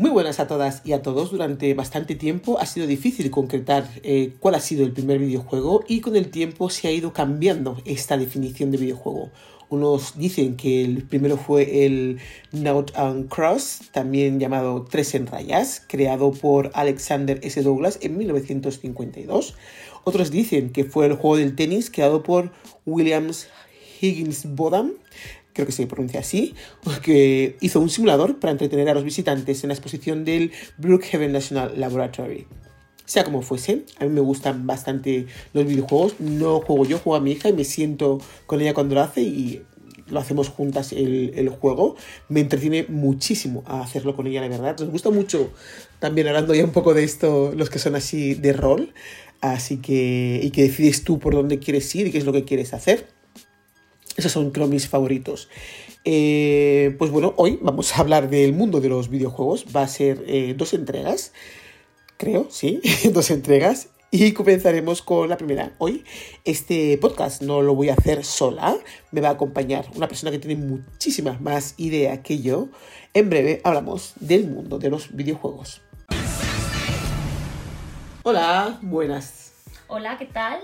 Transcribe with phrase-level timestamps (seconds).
[0.00, 1.30] Muy buenas a todas y a todos.
[1.30, 6.00] Durante bastante tiempo ha sido difícil concretar eh, cuál ha sido el primer videojuego y
[6.00, 9.30] con el tiempo se ha ido cambiando esta definición de videojuego.
[9.68, 12.18] Unos dicen que el primero fue el
[12.50, 17.62] Note and Cross, también llamado Tres en Rayas, creado por Alexander S.
[17.62, 19.54] Douglas en 1952.
[20.04, 22.52] Otros dicen que fue el juego del tenis creado por
[22.86, 23.48] Williams
[24.00, 24.94] Higgins Bodham
[25.52, 26.54] creo que se pronuncia así,
[27.02, 31.78] que hizo un simulador para entretener a los visitantes en la exposición del Brookhaven National
[31.78, 32.46] Laboratory.
[33.04, 37.20] Sea como fuese, a mí me gustan bastante los videojuegos, no juego yo, juego a
[37.20, 39.62] mi hija y me siento con ella cuando lo hace y
[40.10, 41.96] lo hacemos juntas el, el, juego.
[42.28, 44.78] Me entretiene muchísimo hacerlo con ella, la verdad.
[44.78, 45.52] Nos gusta mucho
[45.98, 48.92] también hablando ya un poco de esto, los que son así de rol.
[49.40, 52.44] Así que, y que decides tú por dónde quieres ir y qué es lo que
[52.44, 53.06] quieres hacer.
[54.16, 55.48] Esos son, creo, mis favoritos.
[56.04, 59.66] Eh, pues bueno, hoy vamos a hablar del mundo de los videojuegos.
[59.74, 61.32] Va a ser eh, dos entregas,
[62.16, 62.80] creo, sí,
[63.12, 63.88] dos entregas.
[64.12, 65.72] Y comenzaremos con la primera.
[65.78, 66.04] Hoy
[66.44, 68.76] este podcast no lo voy a hacer sola,
[69.12, 72.70] me va a acompañar una persona que tiene muchísima más idea que yo.
[73.14, 75.82] En breve hablamos del mundo de los videojuegos.
[78.24, 79.52] Hola, buenas.
[79.86, 80.60] Hola, ¿qué tal?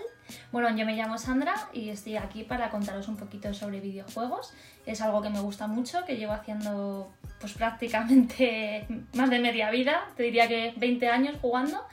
[0.53, 4.53] Bueno, yo me llamo Sandra y estoy aquí para contaros un poquito sobre videojuegos.
[4.85, 10.09] Es algo que me gusta mucho, que llevo haciendo pues prácticamente más de media vida,
[10.17, 11.85] te diría que 20 años jugando.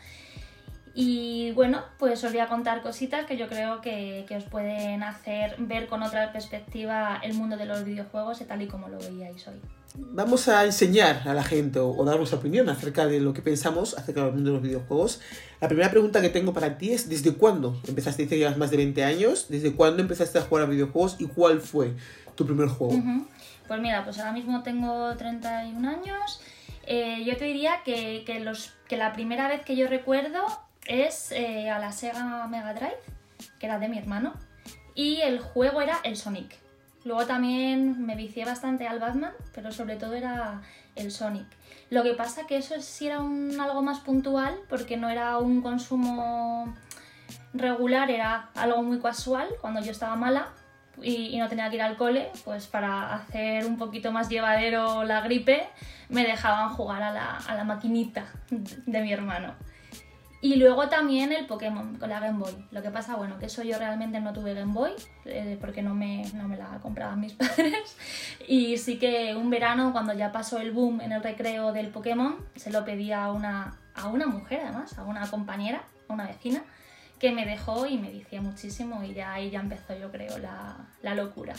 [0.95, 5.01] Y bueno, pues os voy a contar cositas que yo creo que, que, os pueden
[5.01, 9.47] hacer ver con otra perspectiva el mundo de los videojuegos tal y como lo veíais
[9.47, 9.59] hoy.
[9.95, 13.41] Vamos a enseñar a la gente o, o dar nuestra opinión acerca de lo que
[13.41, 15.19] pensamos acerca del mundo de los videojuegos.
[15.61, 18.23] La primera pregunta que tengo para ti es, ¿desde cuándo empezaste?
[18.23, 19.47] Dice que llevas más de 20 años.
[19.49, 21.93] ¿Desde cuándo empezaste a jugar a videojuegos y cuál fue
[22.35, 22.93] tu primer juego?
[22.93, 23.25] Uh -huh.
[23.67, 26.41] Pues mira, pues ahora mismo tengo 31 años.
[26.85, 30.43] Eh, yo te diría que, que, los, que la primera vez que yo recuerdo
[30.85, 32.99] es eh, a la Sega Mega Drive,
[33.59, 34.33] que era de mi hermano,
[34.95, 36.57] y el juego era el Sonic.
[37.05, 40.61] Luego también me vicié bastante al Batman, pero sobre todo era
[40.95, 41.45] el Sonic.
[41.89, 46.73] Lo que pasa que eso sí era algo más puntual, porque no era un consumo
[47.53, 49.49] regular, era algo muy casual.
[49.59, 50.47] Cuando yo estaba mala
[51.01, 55.03] y, y no tenía que ir al cole, pues para hacer un poquito más llevadero
[55.03, 55.67] la gripe,
[56.09, 59.53] me dejaban jugar a la, a la maquinita de mi hermano.
[60.43, 62.51] Y luego también el Pokémon con la Game Boy.
[62.71, 64.91] Lo que pasa, bueno, que eso yo realmente no tuve Game Boy,
[65.23, 67.95] eh, porque no me, no me la compraban mis padres.
[68.45, 72.35] Y sí que un verano, cuando ya pasó el boom en el recreo del Pokémon,
[72.57, 76.61] se lo pedí a una, a una mujer además, a una compañera, a una vecina,
[77.19, 80.75] que me dejó y me decía muchísimo y ya ahí ya empezó yo creo la,
[81.01, 81.53] la locura.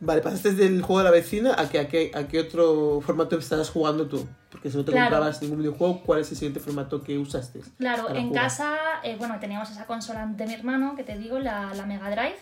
[0.00, 3.36] Vale, pasaste del juego de la vecina a que, a qué, a qué otro formato
[3.36, 4.28] estabas jugando tú.
[4.50, 5.10] Porque si no te claro.
[5.10, 7.60] comprabas ningún videojuego, ¿cuál es el siguiente formato que usaste?
[7.78, 8.44] Claro, en jugar?
[8.44, 12.10] casa, eh, bueno, teníamos esa consola de mi hermano, que te digo, la, la Mega
[12.10, 12.38] Drive.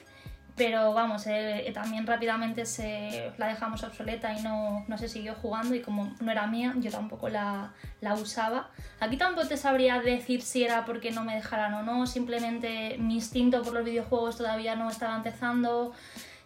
[0.57, 5.75] Pero vamos, eh, también rápidamente se la dejamos obsoleta y no, no, se siguió jugando.
[5.75, 8.71] Y como no era mía, yo tampoco la, la usaba.
[8.99, 12.07] Aquí tampoco te sabría decir si era porque no me dejaran o no.
[12.07, 15.93] Simplemente mi instinto por los videojuegos todavía no estaba empezando.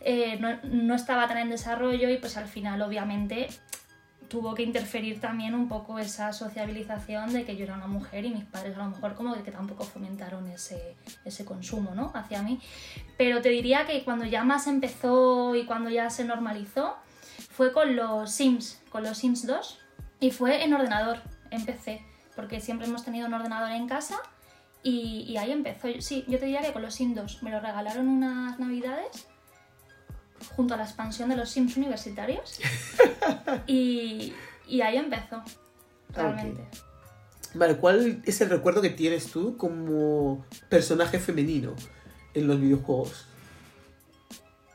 [0.00, 3.49] Eh, no, estaba tan en desarrollo y pues al final obviamente
[4.28, 8.31] tuvo que interferir también un poco esa sociabilización de que yo era una mujer y
[8.31, 12.12] mis padres a lo mejor como que tampoco fomentaron ese, ese consumo ¿no?
[12.15, 12.61] hacia mí.
[13.19, 16.97] Pero te diría que cuando ya más empezó y cuando ya se normalizó
[17.50, 19.78] fue con los Sims, con los Sims 2
[20.21, 21.19] y fue en ordenador,
[21.50, 22.03] en PC,
[22.37, 24.17] porque siempre hemos tenido un ordenador en casa
[24.82, 25.88] y, y ahí empezó.
[25.99, 29.27] Sí, yo te diría que con los Sims 2 me lo regalaron unas navidades
[30.56, 32.61] junto a la expansión de los Sims universitarios.
[33.66, 34.33] y,
[34.66, 35.43] y, ahí empezó,
[36.12, 36.62] realmente.
[36.62, 36.81] Okay.
[37.55, 41.75] Vale, ¿cuál es el recuerdo que tienes tú como personaje femenino
[42.34, 43.27] en los videojuegos?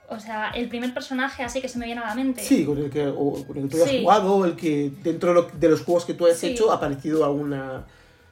[0.07, 2.41] O sea, el primer personaje así que se me viene a la mente.
[2.43, 4.01] Sí, con el que, o, con el que tú sí.
[4.01, 6.47] jugado, o el que dentro de los juegos que tú has sí.
[6.47, 7.85] hecho ha aparecido alguna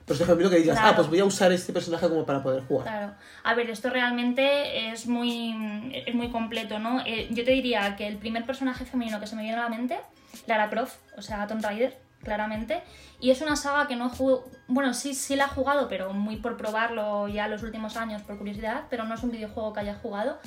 [0.06, 0.94] personaje femenino que digas, claro.
[0.94, 2.88] ah, pues voy a usar este personaje como para poder jugar.
[2.88, 3.14] Claro.
[3.44, 7.02] A ver, esto realmente es muy, es muy completo, ¿no?
[7.06, 9.70] Eh, yo te diría que el primer personaje femenino que se me viene a la
[9.70, 10.00] mente,
[10.48, 12.82] Lara Croft, o sea, Tomb Raider, claramente.
[13.20, 16.38] Y es una saga que no he bueno, sí, sí la he jugado, pero muy
[16.38, 19.96] por probarlo ya los últimos años, por curiosidad, pero no es un videojuego que haya
[19.96, 20.40] jugado.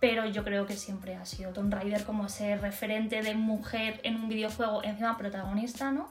[0.00, 4.16] Pero yo creo que siempre ha sido Tomb Raider como ser referente de mujer en
[4.16, 6.10] un videojuego, encima protagonista, ¿no?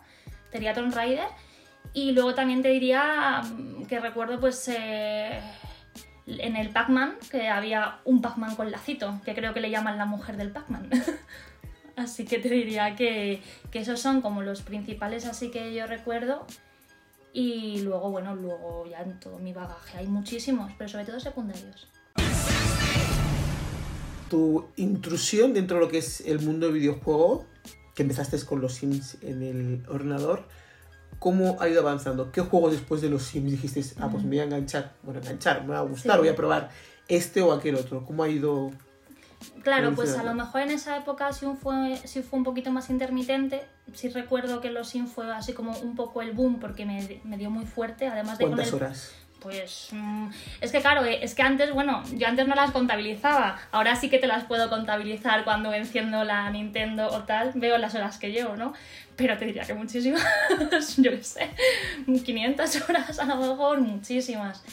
[0.49, 1.27] Sería Tomb Raider.
[1.94, 3.42] Y luego también te diría
[3.88, 5.42] que recuerdo pues eh,
[6.25, 10.06] en el Pac-Man que había un Pac-Man con lacito, que creo que le llaman la
[10.06, 10.89] mujer del Pac-Man.
[11.95, 16.48] Así que te diría que, que esos son como los principales así que yo recuerdo.
[17.33, 21.88] Y luego, bueno, luego ya en todo mi bagaje hay muchísimos, pero sobre todo secundarios.
[24.30, 27.45] Tu intrusión dentro de lo que es el mundo del videojuego,
[27.94, 30.48] que empezaste con los Sims en el ordenador,
[31.21, 32.31] ¿cómo ha ido avanzando?
[32.31, 34.94] ¿Qué juegos después de los Sims dijiste, ah, pues me voy a enganchar?
[35.03, 36.18] Bueno, enganchar, me va a gustar, Sí.
[36.18, 36.71] voy a probar
[37.07, 38.03] este o aquel otro.
[38.07, 38.71] ¿Cómo ha ido?
[39.63, 42.89] Claro, pues a lo mejor en esa época sí fue, sí fue un poquito más
[42.89, 43.62] intermitente.
[43.94, 47.38] Sí recuerdo que los Sims fue así como un poco el boom porque me, me
[47.38, 49.12] dio muy fuerte, además de con ¿Cuántas el- horas?
[49.41, 50.27] Pues mm,
[50.61, 54.07] es que claro, eh, es que antes, bueno, yo antes no las contabilizaba, ahora sí
[54.07, 58.31] que te las puedo contabilizar cuando enciendo la Nintendo o tal, veo las horas que
[58.31, 58.73] llevo, ¿no?
[59.15, 60.23] Pero te diría que muchísimas,
[60.97, 61.49] yo qué sé,
[62.05, 64.63] 500 horas a lo mejor, muchísimas.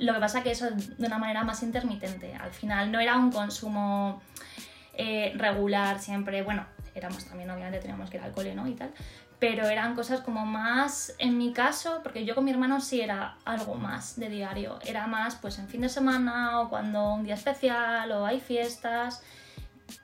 [0.00, 3.30] Lo que pasa que eso de una manera más intermitente, al final no era un
[3.30, 4.20] consumo
[4.94, 8.66] eh, regular siempre, bueno, éramos también, obviamente teníamos que ir al cole, ¿no?
[8.66, 8.90] Y tal,
[9.38, 13.36] pero eran cosas como más, en mi caso, porque yo con mi hermano sí era
[13.44, 17.34] algo más de diario, era más pues en fin de semana o cuando un día
[17.34, 19.22] especial o hay fiestas,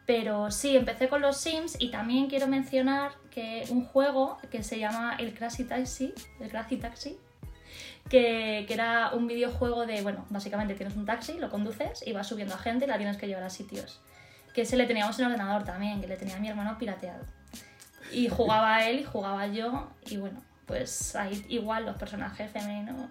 [0.07, 4.79] pero sí, empecé con los Sims y también quiero mencionar que un juego que se
[4.79, 7.19] llama el Crazy Taxi, el Taxi,
[8.09, 12.27] que, que era un videojuego de, bueno, básicamente tienes un taxi, lo conduces y vas
[12.27, 14.01] subiendo a gente y la tienes que llevar a sitios.
[14.53, 17.25] Que ese le teníamos en ordenador también, que le tenía mi hermano pirateado.
[18.13, 23.11] Y jugaba él y jugaba yo y bueno, pues ahí igual los personajes femeninos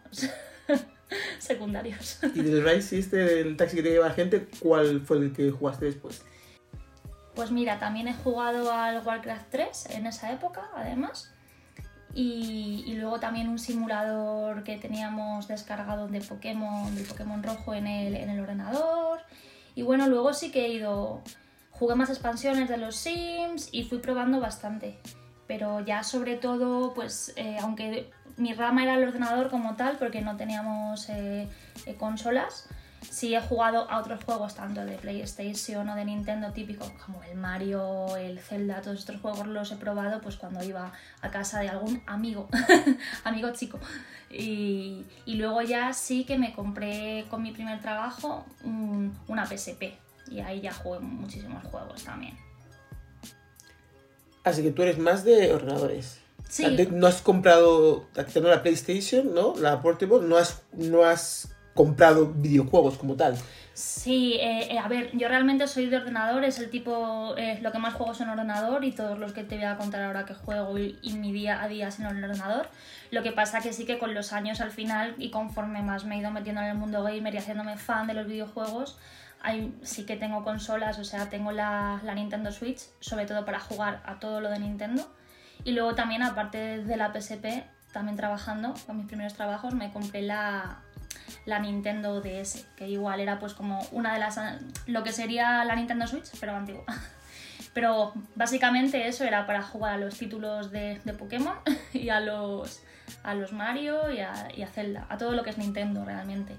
[1.39, 2.19] secundarios.
[2.33, 5.85] Y del Rise este del taxi que te lleva gente, ¿cuál fue el que jugaste
[5.85, 6.23] después?
[7.35, 11.33] Pues mira, también he jugado al Warcraft 3 en esa época, además.
[12.13, 17.87] Y, y luego también un simulador que teníamos descargado de Pokémon, de Pokémon rojo en
[17.87, 19.21] el, en el ordenador.
[19.75, 21.21] Y bueno, luego sí que he ido.
[21.81, 24.99] Jugué más expansiones de los Sims y fui probando bastante.
[25.47, 30.21] Pero ya sobre todo, pues eh, aunque mi rama era el ordenador como tal, porque
[30.21, 31.49] no teníamos eh,
[31.87, 32.67] eh, consolas,
[33.09, 37.35] sí he jugado a otros juegos, tanto de PlayStation o de Nintendo típicos, como el
[37.35, 40.91] Mario, el Zelda, todos estos juegos los he probado pues cuando iba
[41.23, 42.47] a casa de algún amigo,
[43.23, 43.79] amigo chico.
[44.29, 50.10] Y, luego ya sí que me compré con mi primer trabajo un- una PSP.
[50.31, 52.37] Y ahí ya jugué muchísimos juegos también.
[54.43, 56.19] Así que tú eres más de ordenadores.
[56.49, 56.65] Sí.
[56.91, 59.55] No has comprado, teniendo la PlayStation, ¿no?
[59.57, 63.37] La Portable, no has, no has comprado videojuegos como tal.
[63.73, 67.71] Sí, eh, eh, a ver, yo realmente soy de ordenador, es el tipo, eh, lo
[67.71, 70.25] que más juego es en ordenador y todos los que te voy a contar ahora
[70.25, 72.67] que juego y, y mi día a día es en el ordenador.
[73.11, 76.15] Lo que pasa que sí que con los años al final y conforme más me
[76.15, 78.97] he ido metiendo en el mundo gamer y haciéndome fan de los videojuegos,
[79.83, 84.19] sí que tengo consolas, o sea, tengo la, Nintendo Switch, sobre todo para jugar a
[84.19, 85.11] todo lo de Nintendo.
[85.63, 90.21] Y luego también, aparte de la PSP, también trabajando, con mis primeros trabajos, me compré
[90.21, 90.79] la,
[91.61, 94.39] Nintendo DS, que igual era pues como una de las...
[94.87, 96.83] lo que sería la Nintendo Switch, pero antigua.
[97.73, 101.55] Pero básicamente eso era para jugar a los títulos de Pokémon
[101.93, 102.83] y a los,
[103.23, 106.55] a los Mario y a, y a Zelda, a todo lo que es Nintendo realmente.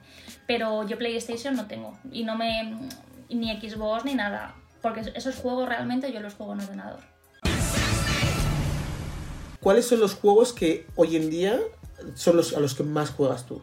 [0.47, 2.89] Pero yo PlayStation no tengo y no me...
[3.29, 7.01] ni Xbox ni nada, porque esos juegos realmente yo los juego en ordenador.
[9.61, 11.59] ¿Cuáles son los juegos que hoy en día
[12.15, 13.63] son los a los que más juegas tú?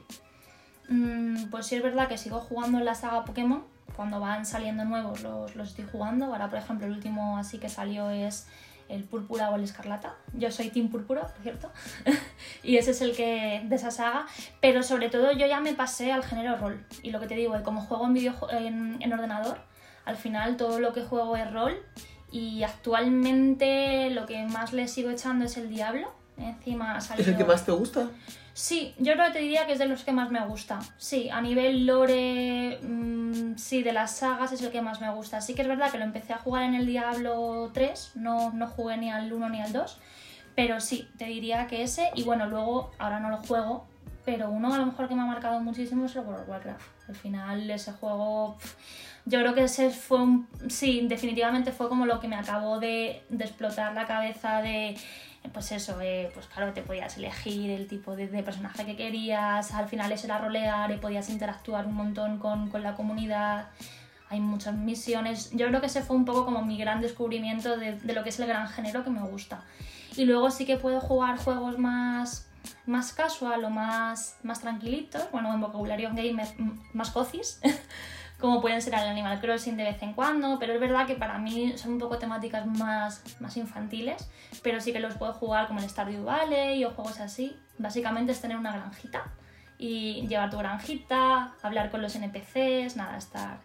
[0.88, 3.64] Mm, pues sí es verdad que sigo jugando en la saga Pokémon.
[3.96, 6.26] Cuando van saliendo nuevos los, los estoy jugando.
[6.26, 8.48] Ahora, por ejemplo, el último así que salió es
[8.90, 10.16] el Púrpura o el Escarlata.
[10.34, 11.72] Yo soy Team Púrpura, por cierto.
[12.64, 14.26] y ese es el que de esa saga.
[14.62, 16.84] Pero sobre todo yo ya me pasé al género rol.
[17.04, 19.60] Y lo que te digo, eh, como juego en, videojue- en, en ordenador,
[20.06, 21.78] al final todo lo que juego es rol.
[22.32, 26.12] Y actualmente lo que más le sigo echando es el Diablo.
[26.38, 28.08] Encima ha ¿Es el que más te gusta?
[28.60, 30.80] Sí, yo creo que te diría que es de los que más me gusta.
[30.98, 35.40] Sí, a nivel lore, mm, sí, de las sagas es el que más me gusta.
[35.40, 38.68] Sí que es verdad que lo empecé a jugar en el Diablo 3, no, no
[38.68, 39.98] jugué ni al 1 ni al 2,
[40.56, 42.12] pero sí, te diría que ese.
[42.16, 43.88] Y bueno, luego, ahora no lo juego,
[44.26, 46.82] pero uno a lo mejor que me ha marcado muchísimo es el World of Warcraft.
[47.08, 48.58] Al final ese juego,
[49.24, 50.50] yo creo que ese fue un...
[50.68, 54.98] Sí, definitivamente fue como lo que me acabó de, de explotar la cabeza de
[55.54, 59.74] pues eso, eh, pues claro, te podías elegir el tipo de, de personaje que querías,
[59.74, 63.68] al final eso era rolear y podías interactuar un montón con, con la comunidad,
[64.30, 67.94] hay muchas misiones, yo creo que ese fue un poco como mi gran descubrimiento de,
[67.94, 69.64] de lo que es el gran género que me gusta.
[70.16, 72.48] Y luego sí que puedo jugar juegos más,
[72.86, 76.48] más casual o más, más tranquilitos, bueno, en vocabulario gamer,
[76.94, 77.62] más cocis,
[78.40, 81.38] como pueden ser el Animal Crossing de vez en cuando, pero es verdad que para
[81.38, 84.30] mí son un poco temáticas más, más infantiles,
[84.64, 87.56] pero sí que los puedo jugar como el Stardew Valley o juegos así.
[87.78, 89.26] Básicamente es tener una granjita
[89.78, 93.60] y llevar tu granjita, hablar con los NPCs, nada, estar,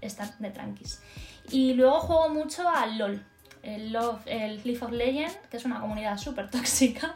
[0.00, 1.02] estar de tranquis.
[1.50, 3.24] Y luego juego mucho al LOL,
[3.62, 7.14] el, Love, el Leaf of Legend, que es una comunidad súper tóxica.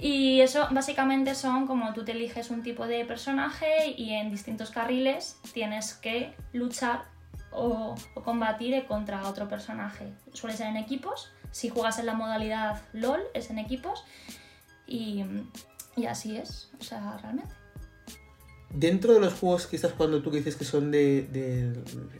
[0.00, 4.70] Y eso básicamente son como tú te eliges un tipo de personaje y en distintos
[4.70, 7.04] carriles tienes que luchar
[7.50, 10.12] o, o, combatir contra otro personaje.
[10.32, 11.30] Suele ser en equipos.
[11.50, 14.04] Si juegas en la modalidad LOL es en equipos.
[14.86, 15.24] Y,
[15.96, 17.52] y así es, o sea, realmente.
[18.70, 21.22] Dentro de los juegos que estás jugando tú que dices que son de...
[21.32, 21.72] de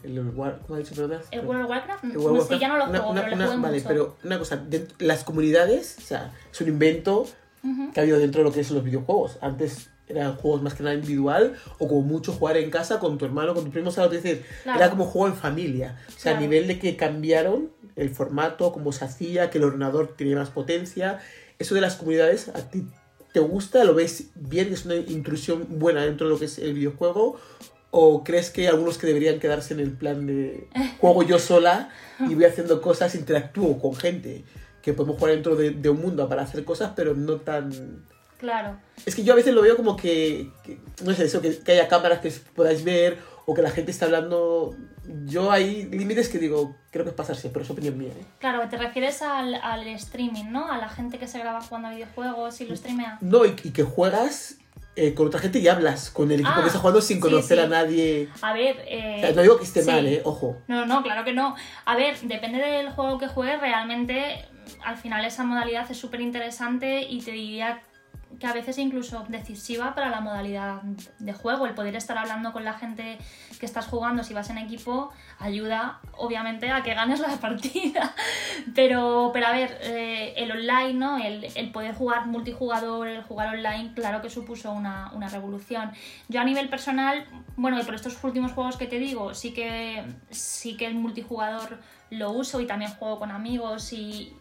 [0.03, 1.21] el, War, ¿Cómo has dicho, perdón?
[1.31, 2.05] ¿El World of Warcraft?
[2.05, 3.89] El World of Sí, ya no lo juego, Una- pero una- jugué Vale, mucho.
[3.89, 4.65] pero una cosa,
[4.99, 7.27] las comunidades, o sea, es un invento
[7.65, 7.93] Ujú.
[7.93, 9.39] que ha habido dentro de lo que son los videojuegos.
[9.41, 13.25] Antes eran juegos más que nada individual o como mucho jugar en casa con tu
[13.25, 14.19] hermano, con tu primo, ¿sabes?
[14.19, 14.79] Es decir, Claro.
[14.79, 15.99] era como juego en familia.
[16.09, 16.41] O sea, a Claro.
[16.41, 21.19] nivel de que cambiaron el formato, cómo se hacía, que el ordenador tenía más potencia.
[21.59, 22.87] Eso de las comunidades, ¿a ti
[23.35, 23.85] te gusta?
[23.85, 24.73] ¿Lo ves bien?
[24.73, 27.37] ¿Es una intrusión buena dentro de lo que es el videojuego?
[27.91, 30.69] ¿O crees que hay algunos que deberían quedarse en el plan de
[31.01, 34.45] juego yo sola y voy haciendo cosas, interactúo con gente?
[34.83, 38.05] Que podemos jugar dentro de, de un mundo para hacer cosas, pero no tan...
[38.39, 38.79] Claro.
[39.05, 41.73] Es que yo a veces lo veo como que, que- no sé, eso, que, que
[41.73, 44.75] haya cámaras que podáis ver o que la gente está hablando.
[45.25, 48.11] Yo hay límites que digo, creo que es pasarse, pero es opinión mía.
[48.11, 48.25] ¿eh?
[48.39, 50.71] Claro, te refieres al, al streaming, ¿no?
[50.71, 53.19] A la gente que se graba jugando a videojuegos y lo streamea.
[53.23, 54.59] No, y, y que juegas
[54.95, 57.21] eh, con otra gente y hablas con el equipo Ah, que está jugando sin sí,
[57.23, 57.65] conocer sí.
[57.65, 58.29] a nadie.
[58.43, 59.91] A ver, eh, O sea, no digo que esté sí.
[59.91, 60.21] mal, ¿eh?
[60.25, 60.59] Ojo.
[60.69, 61.57] No, no, claro que no.
[61.87, 64.45] A ver, depende del juego que juegues, realmente
[64.85, 67.81] al final esa modalidad es súper interesante y te diría
[68.39, 70.83] que a veces incluso decisiva para la modalidad
[71.19, 71.67] de juego.
[71.67, 73.19] El poder estar hablando con la gente
[73.59, 78.15] que estás jugando si vas en equipo ayuda obviamente a que ganes la partida.
[78.75, 81.19] Pero, pero a ver, eh, el online, ¿no?
[81.19, 85.91] El, el poder jugar multijugador, el jugar online, claro que supuso una, una revolución.
[86.29, 90.05] Yo a nivel personal, bueno, y por estos últimos juegos que te digo, sí que,
[90.31, 94.35] sí que el multijugador lo uso y también juego con amigos y,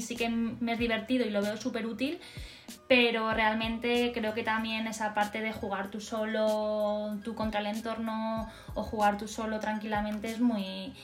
[0.00, 2.20] sí que me es divertido y lo veo súper útil,
[2.88, 8.48] pero realmente creo que también esa parte de jugar tú solo, tú contra el entorno
[8.74, 10.94] o jugar tú solo tranquilamente es muy...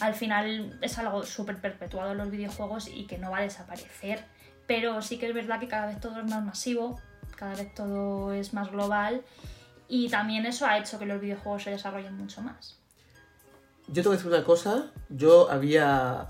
[0.00, 4.24] Al final es algo súper perpetuado en los videojuegos y que no va a desaparecer,
[4.66, 6.98] pero sí que es verdad que cada vez todo es más masivo,
[7.36, 9.22] cada vez todo es más global
[9.88, 12.79] y también eso ha hecho que los videojuegos se desarrollen mucho más.
[13.92, 14.92] Yo te voy a decir una cosa.
[15.08, 16.28] Yo había.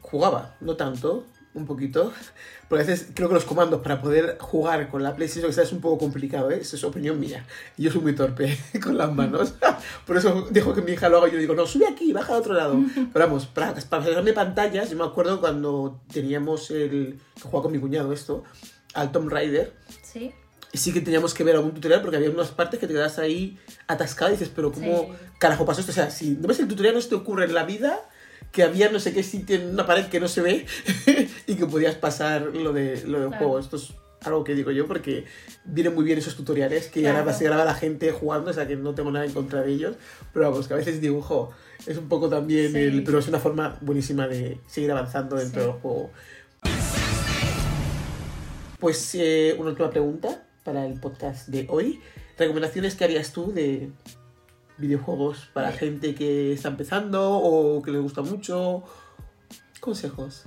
[0.00, 2.12] jugaba, no tanto, un poquito.
[2.68, 5.82] Porque a veces creo que los comandos para poder jugar con la PlayStation es un
[5.82, 6.60] poco complicado, ¿eh?
[6.62, 7.46] Esa es opinión mía.
[7.76, 9.54] Y yo soy muy torpe con las manos.
[10.06, 12.32] Por eso dejo que mi hija lo haga y yo digo, no, sube aquí, baja
[12.32, 12.78] al otro lado.
[12.94, 17.20] Pero vamos, para, para hacerme pantallas, yo me acuerdo cuando teníamos el.
[17.34, 18.44] que jugaba con mi cuñado esto,
[18.94, 19.74] al Tomb Raider.
[20.02, 20.32] ¿Sí?
[20.74, 23.18] Y sí que teníamos que ver algún tutorial porque había unas partes que te quedas
[23.20, 25.08] ahí atascado y dices, pero ¿cómo Sí.
[25.38, 25.92] carajo pasó esto?
[25.92, 28.00] O sea, si no ves el tutorial no se te ocurre en la vida
[28.50, 30.66] que había no sé qué sitio en una pared que no se ve
[31.46, 33.38] y que podías pasar lo, de, lo del Claro.
[33.38, 33.58] juego.
[33.60, 35.26] Esto es algo que digo yo porque
[35.64, 37.18] vienen muy bien esos tutoriales que Claro.
[37.18, 39.70] ahora se graba la gente jugando, o sea que no tengo nada en contra de
[39.72, 39.94] ellos.
[40.32, 41.50] Pero vamos, que a veces dibujo
[41.86, 42.78] es un poco también, Sí.
[42.78, 45.66] el, pero es una forma buenísima de seguir avanzando dentro Sí.
[45.68, 46.10] del juego.
[48.80, 52.00] Pues eh, una última pregunta para el podcast de hoy.
[52.38, 53.90] ¿Recomendaciones que harías tú de
[54.78, 58.82] videojuegos para gente que está empezando o que le gusta mucho?
[59.80, 60.46] Consejos.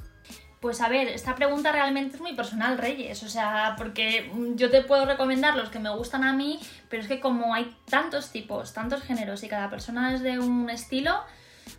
[0.59, 3.21] Pues a ver, esta pregunta realmente es muy personal, Reyes.
[3.23, 6.59] O sea, porque mm, yo te puedo recomendar los que me gustan a mí,
[6.89, 10.69] pero es que como hay tantos tipos, tantos géneros y cada persona es de un
[10.69, 11.21] estilo,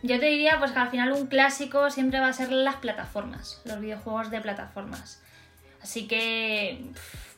[0.03, 3.61] yo te diría pues que al final un clásico siempre va a ser las plataformas,
[3.65, 5.23] los videojuegos de plataformas.
[5.89, 6.85] Así que,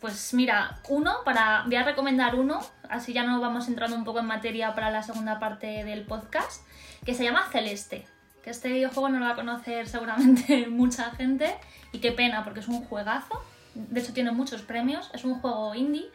[0.00, 4.19] pues mira, uno, para, voy a recomendar uno, así ya no vamos entrando un poco
[4.19, 6.66] en materia para la segunda parte del podcast,
[7.07, 8.09] que se llama Celeste.
[8.42, 11.54] Que este videojuego no lo va a conocer seguramente mucha gente
[11.92, 13.40] y qué pena porque es un juegazo.
[13.76, 16.11] De hecho tiene muchos premios, es un juego indie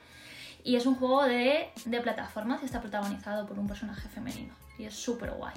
[0.65, 4.83] y es un juego de, de plataformas y está protagonizado por un personaje femenino y
[4.83, 5.55] es súper guay.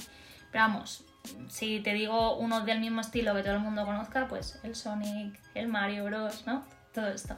[0.50, 1.04] Pero vamos,
[1.48, 5.38] si te digo uno del mismo estilo que todo el mundo conozca, pues el Sonic,
[5.54, 6.64] el Mario Bros, ¿no?
[6.92, 7.36] Todo esto.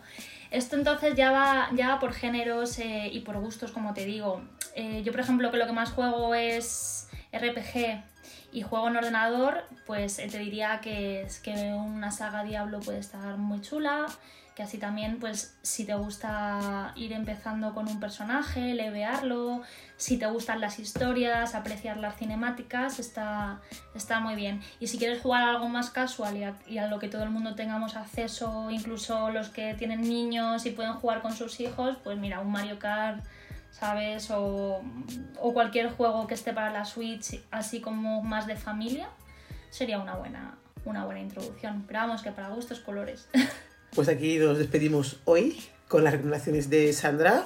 [0.50, 4.43] Esto entonces ya va, ya va por géneros eh, y por gustos, como te digo.
[4.75, 8.02] Eh, yo, por ejemplo, que lo que más juego es RPG
[8.52, 13.61] Y juego en ordenador, pues te diría que, que una saga Diablo puede estar muy
[13.61, 14.07] chula,
[14.61, 19.62] que así también, pues si te gusta ir empezando con un personaje, levearlo,
[19.97, 23.62] si te gustan las historias, apreciar las cinemáticas, está,
[23.95, 24.61] está muy bien.
[24.79, 26.37] Y si quieres jugar algo más casual
[26.67, 30.73] y a, lo que todo el mundo tengamos acceso, incluso los que tienen niños y
[30.73, 33.25] pueden jugar con sus hijos, pues mira, un Mario Kart,
[33.71, 34.31] ¿sabes?
[34.31, 34.83] O,
[35.40, 39.09] o cualquier juego que esté para la Switch, así como más de familia,
[39.71, 41.85] sería una buena, una buena introducción.
[41.87, 43.26] Pero vamos, que para gustos colores.
[43.95, 45.57] Pues aquí nos despedimos hoy
[45.89, 47.45] con las recomendaciones de Sandra.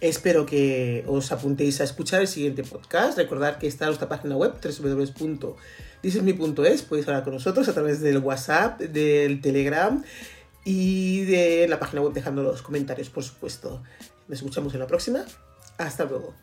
[0.00, 3.18] Espero que os apuntéis a escuchar el siguiente podcast.
[3.18, 6.82] Recordad que está nuestra página web www.thisisme.es.
[6.82, 10.04] Podéis hablar con nosotros a través del WhatsApp, del Telegram
[10.64, 13.82] y de la página web dejando los comentarios, por supuesto.
[14.28, 15.24] Nos escuchamos en la próxima.
[15.76, 16.34] Hasta luego.